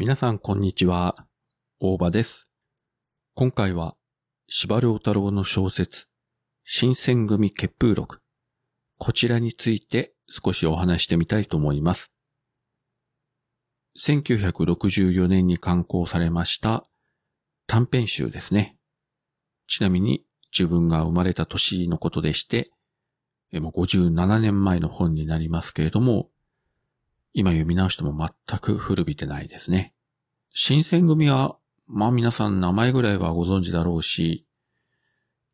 [0.00, 1.26] 皆さんこんにちは。
[1.78, 2.48] 大場です。
[3.34, 3.96] 今回は、
[4.48, 6.06] 司馬遼太郎の小説、
[6.64, 8.20] 新選組結風録。
[8.96, 12.10] こちらについて少しお話してみたいと思います。
[14.02, 16.88] 1964年に刊行されました
[17.66, 18.78] 短編集ですね。
[19.66, 22.70] ちなみに自分が生まれた年のことでして、
[23.52, 26.30] もう57年前の本になりますけれども、
[27.32, 29.94] 今読み直しても全く古びてないですね。
[30.52, 31.56] 新選組は、
[31.88, 34.46] まあ皆さん名前ぐらいはご存知だろうし、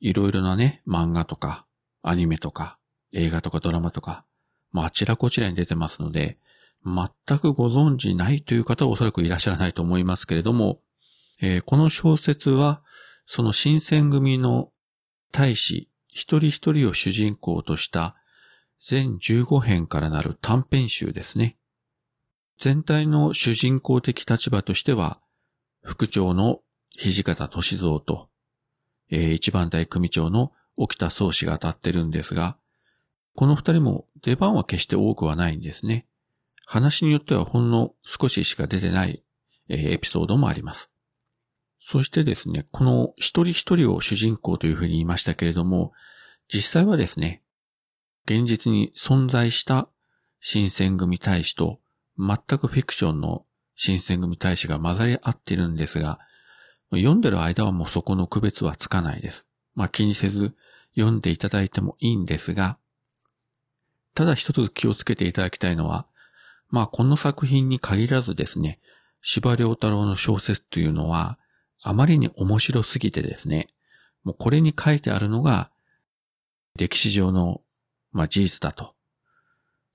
[0.00, 1.66] いろいろなね、漫画とか、
[2.02, 2.78] アニメとか、
[3.12, 4.24] 映画とかドラマとか、
[4.72, 6.38] まああちらこちらに出てますので、
[6.84, 10.80] 全くご存知ないという方はおそらくいらっしゃらないと思いますけれども、
[11.40, 12.82] えーこの小説は、
[13.26, 14.70] その新選組の
[15.32, 18.16] 大使一人一人を主人公とした
[18.80, 21.58] 全15編からなる短編集ですね。
[22.59, 25.21] 全体の主人公的立場としては、
[25.82, 26.60] 副長の
[26.96, 28.29] 土方歳三と、
[29.10, 32.57] 一番隊組長の沖田総司が当たってるんですが、
[33.35, 36.07] この二人も出番は決して多くはないんですね。
[36.65, 39.23] 話によってはほんの少ししか出てない、
[39.68, 40.91] エピソードもあります。
[41.80, 45.93] そしてですね、この一人一人を主人公というふうに言いましたけれども、
[46.48, 47.43] 実際はですね、
[48.24, 49.88] 現実に存在した
[50.41, 51.80] 新選組大使と
[52.18, 56.18] 全くフィクションの新選組大使が混ざり合ってるんですが、
[56.90, 59.46] 読んでる間はもうそこの区別はつかないです。
[59.74, 60.54] まあ気にせず
[60.95, 62.78] 読んでいただいてもいいんですが、
[64.14, 66.06] ただ一つ気をつけていただきたいのは、
[66.70, 68.80] まあこの作品に限らずですね、
[69.20, 71.38] 司馬遼太郎の小説というのは、
[71.82, 73.69] あまりに面白すぎてですね、
[74.25, 75.70] もうこれに書いてあるのが、
[76.76, 77.62] 歴史上の、
[78.10, 78.95] まあ、事実だと。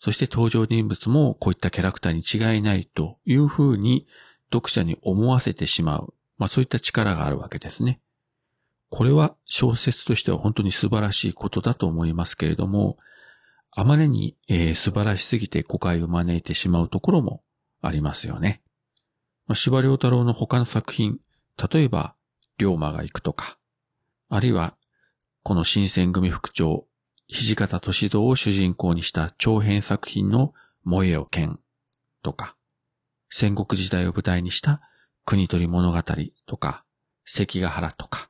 [0.03, 4.07] そして登場人物もこういったキャラクターに違いないというふうに
[4.51, 6.13] 読者に思わせてしまう。
[6.39, 8.01] まあそういった力があるわけですね。
[8.89, 12.97] これは小説としては本当に素晴らしいことだと思いますけれども、
[13.69, 17.43] あまりに、えー素晴らしすぎて誤解を招いてしまうところも
[17.81, 18.63] ありますよね。
[19.47, 21.19] まあ、司馬遼太郎の他の作品、
[21.71, 22.15] 例えば、
[22.57, 23.57] 龍馬が行くとか、
[24.29, 24.75] あるいは、
[25.43, 26.85] この新選組副長、
[27.31, 30.53] 土方歳三を主人公にした長編作品の
[30.83, 31.59] 燃えよ剣
[32.23, 32.57] とか、
[33.29, 34.81] 戦国時代を舞台にした
[35.23, 36.03] 国取物語
[36.45, 36.83] とか、
[37.23, 38.29] 関ヶ原とか、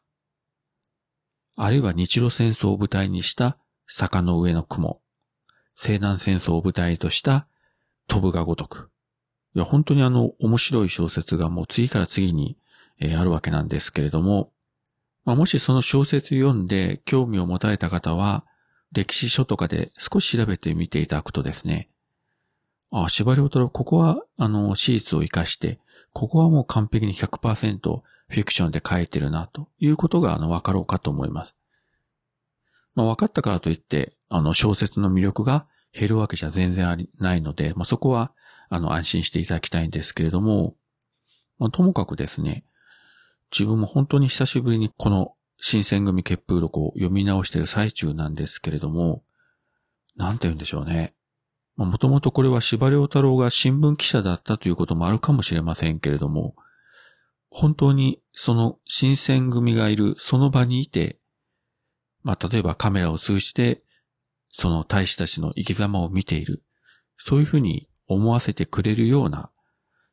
[1.57, 3.57] あるいは日露戦争を舞台にした
[3.87, 5.01] 坂の上の雲、
[5.75, 7.47] 西南戦争を舞台とした
[8.07, 8.91] 飛ぶが如く。
[9.55, 12.55] いや、本当にあの、面白い小説がもう次から次に、
[12.99, 14.51] えーあるわけなんですけれども、
[15.25, 18.45] まあ、もしその小説読んで興味を持たれた方は、
[18.91, 21.89] 歴史書とかで少し調べてみていただくとですね、
[22.91, 25.79] あ、司馬遼太郎、ここは、あの、史実を活かして、
[26.11, 31.55] ここはもう完璧に100%フィクションで書いてるな、ということが、あの、わかろうかと思います。
[32.93, 38.33] まあ、分かったからといって、あの、小説の魅力が減るわけじゃ全然ありないので、まあ、そこは、
[38.69, 40.75] あの、安心していただきたいんですけれども、
[41.59, 42.65] まあ、ともかくですね、
[43.51, 49.23] 自分も本当に久しぶりにこの新選組結風録を読み直している最中なんですけれども、
[50.15, 51.13] なんて言うんでしょうね。
[51.77, 56.55] もともとこれは司馬遼太郎が新聞記者だったということもあるかもしれませんけれども、
[57.51, 61.19] 本当にその新選組がいるその場にいて、
[62.23, 63.83] まあ例えばカメラを通じて
[64.49, 66.63] その大使たちの生き様を見ている。
[67.17, 69.51] そういうふうに思わせてくれるような、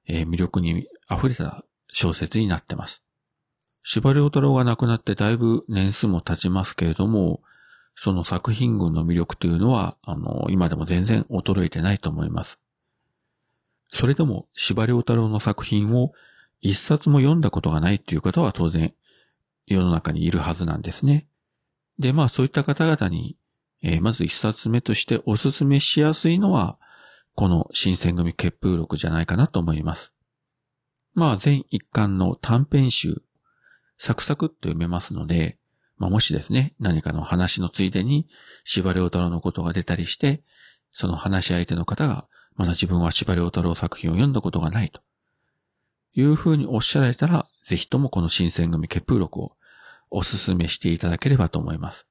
[0.06, 3.07] えー魅力に溢れた小説になってます。
[3.90, 7.40] 司馬遼太郎が亡くなってだいぶ年数も経ちますけれども、
[7.96, 12.60] その作品群の魅力というのは、あの、今でも全然衰えてないと思います。
[13.90, 16.12] それでも、司馬遼太郎の作品を
[16.60, 18.92] 一冊も読んだことがないという方は当然、
[19.66, 21.26] 世の中にいるはずなんですね。
[21.98, 23.38] で、まあそういった方々に、
[23.82, 26.76] えーまず一冊目としておすすめしやすいのは、
[27.34, 30.12] この新選組結風録じゃないかなと思います。
[31.14, 33.22] まあ全一巻の短編集、
[33.98, 35.58] サクサクっと読めますので、
[35.96, 38.28] まあもしですね、何かの話のついでに、
[38.64, 40.42] 司馬遼太郎のことが出たりして、
[40.92, 45.00] その話し相手の方が、まだ自分は司馬遼太郎作品を読んだことがないと
[46.14, 49.52] いうふうにおっしゃられたら、ぜひともこの新選組結風録を
[50.10, 52.06] お勧めしていただければと思います。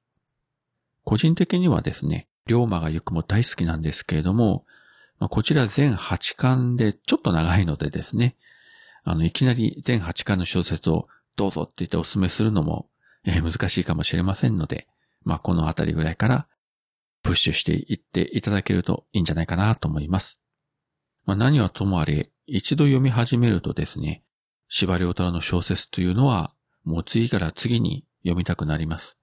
[1.04, 4.64] 個人的にはですね、龍馬が行くも大好きなんですけれども、
[5.18, 8.36] まあ、こちら全8巻でちょっと長いのでですね、
[9.04, 11.08] あの、いきなり全8巻の小説を
[11.38, 12.90] どうぞって言ってお勧めするのも、
[13.24, 14.88] えー難しいかもしれませんので、
[15.24, 16.48] まあ、このあたりぐらいから
[17.22, 20.40] プッシュしていっていただけるといいんじゃないかなと思います。
[21.26, 24.24] まあ、何はともあれ、一度読み始めるとですね、
[24.68, 26.54] 司馬遼太郎の小説というのは、
[26.84, 29.18] もう次から次に読みたくなります。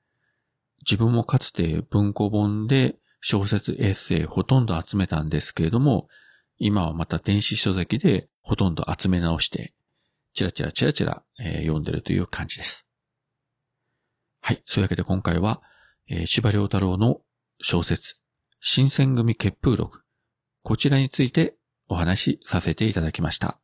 [0.79, 6.07] 自分もかつて文庫本で小説エッセイほとんど集めたんですけれども、
[6.59, 9.73] 今はまた電子書籍でほとんど集め直して、
[10.35, 12.85] チラチラチラチラ、えー、読んでるという感じです。
[14.41, 14.61] はい。
[14.65, 15.61] そういうわけで今回は、
[16.07, 17.21] えー、司馬太郎の
[17.61, 18.17] 小説、
[18.59, 20.01] 新選組結風録、
[20.61, 21.55] こちらについて
[21.87, 23.59] お話しさせていただきました。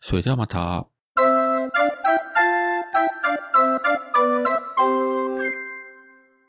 [0.00, 0.91] それではまた。